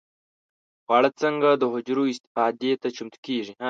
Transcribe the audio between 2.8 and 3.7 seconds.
ته چمتو کېږي؟